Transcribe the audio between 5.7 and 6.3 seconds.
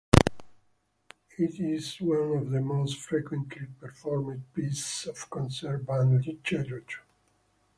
band